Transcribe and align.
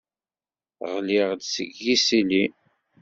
Ɣliɣ-d 0.93 1.41
seg 1.53 1.71
yisili? 1.85 2.43